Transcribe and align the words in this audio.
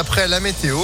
après 0.00 0.28
la 0.28 0.40
météo. 0.40 0.78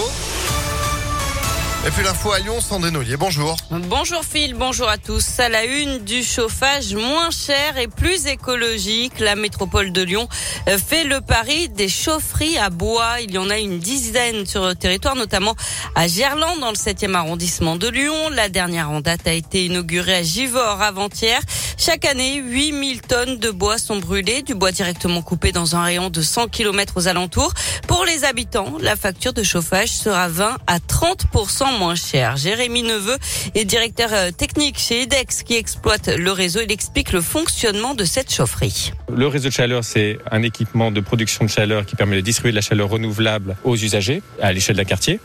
Et 1.86 1.90
puis 1.90 2.02
l'info 2.02 2.32
à 2.32 2.40
Lyon, 2.40 2.60
Sandrine 2.60 2.96
Ollier, 2.96 3.16
bonjour. 3.16 3.56
Bonjour 3.70 4.22
Phil, 4.24 4.54
bonjour 4.54 4.88
à 4.88 4.98
tous. 4.98 5.38
À 5.38 5.48
la 5.48 5.64
une 5.64 6.00
du 6.00 6.22
chauffage 6.22 6.94
moins 6.94 7.30
cher 7.30 7.78
et 7.78 7.86
plus 7.86 8.26
écologique, 8.26 9.20
la 9.20 9.36
métropole 9.36 9.92
de 9.92 10.02
Lyon 10.02 10.28
fait 10.66 11.04
le 11.04 11.20
pari 11.20 11.68
des 11.68 11.88
chaufferies 11.88 12.58
à 12.58 12.70
bois. 12.70 13.20
Il 13.20 13.30
y 13.30 13.38
en 13.38 13.48
a 13.50 13.58
une 13.58 13.78
dizaine 13.78 14.44
sur 14.46 14.66
le 14.66 14.74
territoire, 14.74 15.14
notamment 15.14 15.54
à 15.94 16.08
Gerland, 16.08 16.58
dans 16.60 16.70
le 16.70 16.76
7e 16.76 17.14
arrondissement 17.14 17.76
de 17.76 17.88
Lyon. 17.88 18.30
La 18.32 18.48
dernière 18.48 18.90
en 18.90 19.00
date 19.00 19.28
a 19.28 19.32
été 19.32 19.66
inaugurée 19.66 20.16
à 20.16 20.22
Givors 20.24 20.82
avant-hier. 20.82 21.40
Chaque 21.78 22.06
année, 22.06 22.40
8000 22.40 23.02
tonnes 23.02 23.38
de 23.38 23.50
bois 23.50 23.76
sont 23.76 23.98
brûlées, 23.98 24.40
du 24.42 24.54
bois 24.54 24.72
directement 24.72 25.20
coupé 25.20 25.52
dans 25.52 25.76
un 25.76 25.82
rayon 25.82 26.08
de 26.08 26.22
100 26.22 26.48
km 26.48 26.94
aux 26.96 27.06
alentours. 27.06 27.52
Pour 27.86 28.06
les 28.06 28.24
habitants, 28.24 28.78
la 28.80 28.96
facture 28.96 29.34
de 29.34 29.42
chauffage 29.42 29.90
sera 29.90 30.26
20 30.28 30.56
à 30.66 30.78
30% 30.78 31.78
moins 31.78 31.94
cher. 31.94 32.38
Jérémy 32.38 32.82
Neveu 32.82 33.18
est 33.54 33.66
directeur 33.66 34.08
euh, 34.12 34.30
technique 34.30 34.78
chez 34.78 35.02
EDEX 35.02 35.42
qui 35.42 35.54
exploite 35.54 36.08
le 36.08 36.32
réseau. 36.32 36.60
Il 36.64 36.72
explique 36.72 37.12
le 37.12 37.20
fonctionnement 37.20 37.94
de 37.94 38.04
cette 38.04 38.32
chaufferie. 38.32 38.92
Le 39.14 39.26
réseau 39.26 39.50
de 39.50 39.54
chaleur, 39.54 39.84
c'est 39.84 40.18
un 40.30 40.42
équipement 40.42 40.90
de 40.90 41.00
production 41.00 41.44
de 41.44 41.50
chaleur 41.50 41.84
qui 41.84 41.94
permet 41.94 42.16
de 42.16 42.22
distribuer 42.22 42.52
de 42.52 42.56
la 42.56 42.62
chaleur 42.62 42.88
renouvelable 42.88 43.56
aux 43.64 43.76
usagers 43.76 44.22
à 44.40 44.50
l'échelle 44.52 44.76
d'un 44.76 44.84
quartier. 44.84 45.20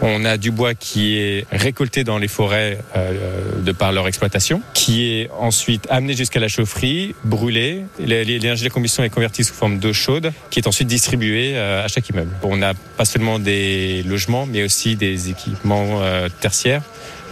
On 0.00 0.24
a 0.24 0.36
du 0.36 0.50
bois 0.50 0.74
qui 0.74 1.18
est 1.18 1.46
récolté 1.50 2.04
dans 2.04 2.18
les 2.18 2.28
forêts 2.28 2.78
euh, 2.96 3.60
de 3.60 3.72
par 3.72 3.92
leur 3.92 4.06
exploitation, 4.06 4.62
qui 4.72 5.12
est 5.12 5.30
ensuite 5.38 5.86
amené 5.90 6.14
jusqu'à 6.14 6.38
la 6.38 6.48
chaufferie, 6.48 7.14
brûlé. 7.24 7.84
L'énergie 7.98 8.64
de 8.64 8.68
combustion 8.68 9.02
est 9.02 9.10
convertie 9.10 9.42
sous 9.42 9.54
forme 9.54 9.78
d'eau 9.78 9.92
chaude, 9.92 10.32
qui 10.50 10.60
est 10.60 10.68
ensuite 10.68 10.88
distribuée 10.88 11.56
euh, 11.56 11.84
à 11.84 11.88
chaque 11.88 12.08
immeuble. 12.08 12.30
On 12.42 12.56
n'a 12.56 12.74
pas 12.96 13.04
seulement 13.04 13.38
des 13.40 14.04
logements, 14.04 14.46
mais 14.46 14.62
aussi 14.62 14.94
des 14.94 15.30
équipements 15.30 16.00
euh, 16.02 16.28
tertiaires 16.40 16.82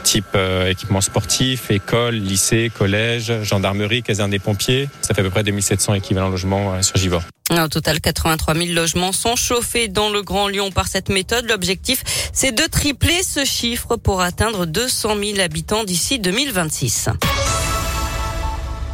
type 0.06 0.36
euh, 0.36 0.70
équipement 0.70 1.00
sportif, 1.00 1.70
école, 1.72 2.14
lycée, 2.14 2.70
collège, 2.72 3.42
gendarmerie, 3.42 4.04
caserne 4.04 4.30
des 4.30 4.38
pompiers. 4.38 4.88
Ça 5.02 5.14
fait 5.14 5.20
à 5.20 5.24
peu 5.24 5.30
près 5.30 5.42
2700 5.42 5.94
équivalents 5.94 6.28
logements 6.28 6.74
euh, 6.74 6.82
sur 6.82 6.96
Givor. 6.96 7.22
Au 7.50 7.68
total, 7.68 8.00
83 8.00 8.54
000 8.54 8.66
logements 8.72 9.12
sont 9.12 9.36
chauffés 9.36 9.88
dans 9.88 10.10
le 10.10 10.22
Grand 10.22 10.48
Lyon 10.48 10.70
par 10.70 10.86
cette 10.86 11.08
méthode. 11.08 11.46
L'objectif, 11.48 12.02
c'est 12.32 12.52
de 12.52 12.64
tripler 12.64 13.22
ce 13.22 13.44
chiffre 13.44 13.96
pour 13.96 14.20
atteindre 14.20 14.66
200 14.66 15.16
000 15.16 15.40
habitants 15.40 15.84
d'ici 15.84 16.18
2026. 16.18 17.08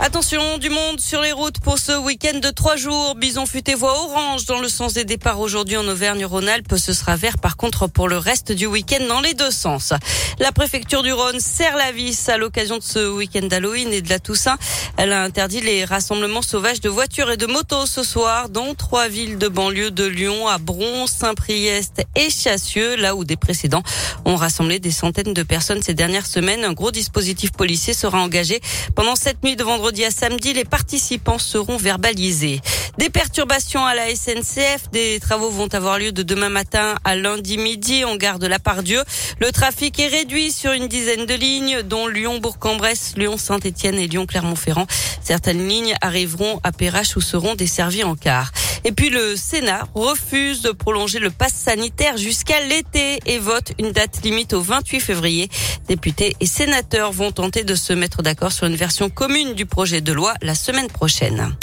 Attention, 0.04 0.58
du 0.58 0.68
monde 0.68 0.98
sur 0.98 1.20
les 1.20 1.30
routes 1.30 1.60
pour 1.60 1.78
ce 1.78 1.96
week-end 1.96 2.40
de 2.40 2.50
trois 2.50 2.74
jours. 2.74 3.14
Bison 3.14 3.46
futé 3.46 3.76
voie 3.76 3.92
orange 3.92 4.46
dans 4.46 4.58
le 4.58 4.68
sens 4.68 4.94
des 4.94 5.04
départs 5.04 5.38
aujourd'hui 5.38 5.76
en 5.76 5.86
Auvergne-Rhône-Alpes. 5.86 6.74
Ce 6.76 6.92
sera 6.92 7.14
vert 7.14 7.38
par 7.38 7.56
contre 7.56 7.86
pour 7.86 8.08
le 8.08 8.18
reste 8.18 8.50
du 8.50 8.66
week-end 8.66 9.06
dans 9.08 9.20
les 9.20 9.34
deux 9.34 9.52
sens. 9.52 9.92
La 10.40 10.50
préfecture 10.50 11.04
du 11.04 11.12
Rhône 11.12 11.38
serre 11.38 11.76
la 11.76 11.92
vis 11.92 12.28
à 12.28 12.36
l'occasion 12.36 12.78
de 12.78 12.82
ce 12.82 13.12
week-end 13.12 13.46
d'Halloween 13.46 13.92
et 13.92 14.02
de 14.02 14.08
la 14.08 14.18
Toussaint. 14.18 14.58
Elle 14.96 15.12
a 15.12 15.22
interdit 15.22 15.60
les 15.60 15.84
rassemblements 15.84 16.42
sauvages 16.42 16.80
de 16.80 16.88
voitures 16.88 17.30
et 17.30 17.36
de 17.36 17.46
motos 17.46 17.86
ce 17.86 18.02
soir 18.02 18.48
dans 18.48 18.74
trois 18.74 19.06
villes 19.06 19.38
de 19.38 19.46
banlieue 19.46 19.92
de 19.92 20.04
Lyon, 20.04 20.48
à 20.48 20.58
Bron, 20.58 21.06
Saint-Priest 21.06 22.04
et 22.16 22.28
Chassieux, 22.28 22.96
là 22.96 23.14
où 23.14 23.22
des 23.22 23.36
précédents 23.36 23.84
ont 24.24 24.34
rassemblé 24.34 24.80
des 24.80 24.90
centaines 24.90 25.32
de 25.32 25.42
personnes 25.44 25.80
ces 25.80 25.94
dernières 25.94 26.26
semaines. 26.26 26.64
Un 26.64 26.72
gros 26.72 26.90
dispositif 26.90 27.52
policier 27.52 27.94
sera 27.94 28.18
engagé 28.18 28.60
pendant 28.96 29.14
cette 29.14 29.44
nuit 29.44 29.54
de 29.54 29.62
vendredi 29.62 29.91
vendredi 29.92 30.04
à 30.06 30.10
samedi, 30.10 30.54
les 30.54 30.64
participants 30.64 31.38
seront 31.38 31.76
verbalisés. 31.76 32.62
Des 32.96 33.10
perturbations 33.10 33.84
à 33.84 33.94
la 33.94 34.14
SNCF, 34.14 34.90
des 34.90 35.20
travaux 35.20 35.50
vont 35.50 35.68
avoir 35.74 35.98
lieu 35.98 36.12
de 36.12 36.22
demain 36.22 36.48
matin 36.48 36.94
à 37.04 37.14
lundi 37.14 37.58
midi 37.58 38.02
en 38.06 38.16
gare 38.16 38.38
de 38.38 38.46
la 38.46 38.58
Pardieu. 38.58 39.02
Le 39.38 39.52
trafic 39.52 39.98
est 40.00 40.08
réduit 40.08 40.50
sur 40.50 40.72
une 40.72 40.88
dizaine 40.88 41.26
de 41.26 41.34
lignes, 41.34 41.82
dont 41.82 42.06
Lyon-Bourg-en-Bresse, 42.06 43.14
Lyon-Saint-Etienne 43.16 43.98
et 43.98 44.06
Lyon-Clermont-Ferrand. 44.06 44.86
Certaines 45.22 45.68
lignes 45.68 45.94
arriveront 46.00 46.58
à 46.62 46.72
Perrache 46.72 47.14
ou 47.16 47.20
seront 47.20 47.54
desservies 47.54 48.04
en 48.04 48.14
car. 48.14 48.50
Et 48.84 48.92
puis 48.92 49.10
le 49.10 49.36
Sénat 49.36 49.86
refuse 49.94 50.62
de 50.62 50.70
prolonger 50.70 51.18
le 51.18 51.30
pass 51.30 51.52
sanitaire 51.52 52.16
jusqu'à 52.16 52.60
l'été 52.66 53.20
et 53.26 53.38
vote 53.38 53.72
une 53.78 53.92
date 53.92 54.20
limite 54.24 54.52
au 54.52 54.60
28 54.60 55.00
février. 55.00 55.48
Députés 55.88 56.36
et 56.40 56.46
sénateurs 56.46 57.12
vont 57.12 57.32
tenter 57.32 57.64
de 57.64 57.74
se 57.74 57.92
mettre 57.92 58.22
d'accord 58.22 58.52
sur 58.52 58.66
une 58.66 58.76
version 58.76 59.08
commune 59.08 59.54
du 59.54 59.66
projet 59.66 60.00
de 60.00 60.12
loi 60.12 60.34
la 60.42 60.54
semaine 60.54 60.88
prochaine. 60.88 61.54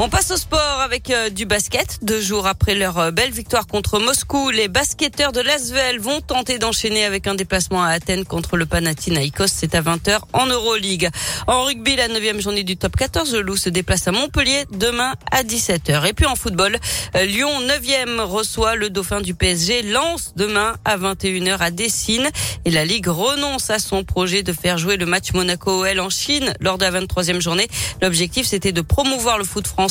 On 0.00 0.08
passe 0.08 0.30
au 0.30 0.36
sport 0.36 0.80
avec 0.80 1.10
euh, 1.10 1.28
du 1.28 1.44
basket. 1.44 1.98
Deux 2.02 2.20
jours 2.20 2.46
après 2.46 2.76
leur 2.76 2.98
euh, 2.98 3.10
belle 3.10 3.32
victoire 3.32 3.66
contre 3.66 3.98
Moscou, 3.98 4.50
les 4.50 4.68
basketteurs 4.68 5.32
de 5.32 5.40
Lasvel 5.40 5.98
vont 5.98 6.20
tenter 6.20 6.60
d'enchaîner 6.60 7.04
avec 7.04 7.26
un 7.26 7.34
déplacement 7.34 7.82
à 7.82 7.88
Athènes 7.88 8.24
contre 8.24 8.56
le 8.56 8.64
Panathinaikos. 8.64 9.48
C'est 9.48 9.74
à 9.74 9.82
20h 9.82 10.20
en 10.34 10.46
Euroleague. 10.46 11.10
En 11.48 11.64
rugby, 11.64 11.96
la 11.96 12.06
neuvième 12.06 12.40
journée 12.40 12.62
du 12.62 12.76
top 12.76 12.94
14, 12.94 13.34
le 13.34 13.40
Loup 13.40 13.56
se 13.56 13.70
déplace 13.70 14.06
à 14.06 14.12
Montpellier 14.12 14.66
demain 14.70 15.14
à 15.32 15.42
17h. 15.42 16.06
Et 16.06 16.12
puis 16.12 16.26
en 16.26 16.36
football, 16.36 16.78
euh, 17.16 17.24
Lyon 17.24 17.50
9e 17.62 18.20
reçoit 18.20 18.76
le 18.76 18.90
dauphin 18.90 19.20
du 19.20 19.34
PSG, 19.34 19.82
lance 19.82 20.32
demain 20.36 20.76
à 20.84 20.96
21h 20.96 21.58
à 21.58 21.72
Dessine. 21.72 22.28
Et 22.64 22.70
la 22.70 22.84
Ligue 22.84 23.08
renonce 23.08 23.70
à 23.70 23.80
son 23.80 24.04
projet 24.04 24.44
de 24.44 24.52
faire 24.52 24.78
jouer 24.78 24.96
le 24.96 25.06
match 25.06 25.32
Monaco-OL 25.32 25.98
en 25.98 26.08
Chine 26.08 26.54
lors 26.60 26.78
de 26.78 26.84
la 26.84 27.00
23e 27.00 27.40
journée. 27.40 27.66
L'objectif, 28.00 28.46
c'était 28.46 28.70
de 28.70 28.80
promouvoir 28.80 29.38
le 29.38 29.44
foot 29.44 29.66
français 29.66 29.87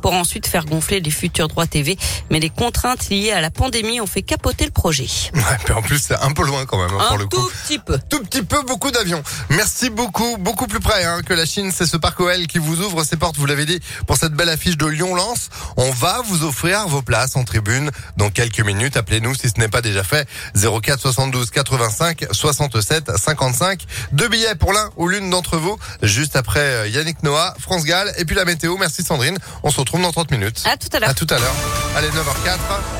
pour 0.00 0.12
ensuite 0.14 0.46
faire 0.46 0.64
gonfler 0.64 1.00
les 1.00 1.10
futurs 1.10 1.48
droits 1.48 1.66
TV. 1.66 1.96
Mais 2.30 2.40
les 2.40 2.50
contraintes 2.50 3.08
liées 3.10 3.32
à 3.32 3.40
la 3.40 3.50
pandémie 3.50 4.00
ont 4.00 4.06
fait 4.06 4.22
capoter 4.22 4.64
le 4.64 4.70
projet. 4.70 5.06
Ouais, 5.34 5.72
en 5.74 5.82
plus, 5.82 5.98
c'est 5.98 6.16
un 6.16 6.32
peu 6.32 6.44
loin 6.44 6.64
quand 6.66 6.78
même, 6.82 6.94
hein, 6.96 7.04
un 7.04 7.08
pour 7.08 7.18
le 7.18 7.26
tout 7.26 7.40
coup. 7.40 7.50
petit 7.66 7.78
peu. 7.78 7.98
Tout 8.08 8.22
petit 8.22 8.42
peu, 8.42 8.62
beaucoup 8.62 8.90
d'avions. 8.90 9.22
Merci 9.50 9.90
beaucoup, 9.90 10.36
beaucoup 10.38 10.66
plus 10.66 10.80
près 10.80 11.04
hein, 11.04 11.20
que 11.24 11.34
la 11.34 11.46
Chine. 11.46 11.70
C'est 11.74 11.86
ce 11.86 11.96
parc 11.96 12.18
OL 12.20 12.46
qui 12.46 12.58
vous 12.58 12.80
ouvre 12.80 13.04
ses 13.04 13.16
portes, 13.16 13.36
vous 13.36 13.46
l'avez 13.46 13.66
dit, 13.66 13.80
pour 14.06 14.16
cette 14.16 14.32
belle 14.32 14.48
affiche 14.48 14.76
de 14.76 14.86
Lyon-Lens. 14.86 15.50
On 15.76 15.90
va 15.90 16.22
vous 16.24 16.44
offrir 16.44 16.86
vos 16.88 17.02
places 17.02 17.36
en 17.36 17.44
tribune 17.44 17.90
dans 18.16 18.30
quelques 18.30 18.60
minutes. 18.60 18.96
Appelez-nous 18.96 19.34
si 19.34 19.48
ce 19.48 19.58
n'est 19.58 19.68
pas 19.68 19.82
déjà 19.82 20.02
fait. 20.02 20.26
04 20.54 20.98
72 21.00 21.50
85 21.50 22.26
67 22.32 23.16
55. 23.18 23.84
Deux 24.12 24.28
billets 24.28 24.54
pour 24.54 24.72
l'un 24.72 24.90
ou 24.96 25.08
l'une 25.08 25.30
d'entre 25.30 25.56
vous. 25.58 25.78
Juste 26.02 26.36
après 26.36 26.60
euh, 26.60 26.88
Yannick 26.88 27.22
Noah, 27.22 27.54
France 27.58 27.84
Gall 27.84 28.12
et 28.18 28.24
puis 28.24 28.36
la 28.36 28.44
météo. 28.44 28.76
Merci 28.78 29.02
Sandrine. 29.02 29.38
On 29.62 29.70
se 29.70 29.80
retrouve 29.80 30.02
dans 30.02 30.12
30 30.12 30.30
minutes. 30.30 30.62
À 30.64 30.76
tout 30.76 30.88
à 30.92 31.00
l'heure. 31.00 31.10
À 31.10 31.14
tout 31.14 31.26
à 31.30 31.38
l'heure. 31.38 31.54
Allez, 31.96 32.08
9h04. 32.08 32.99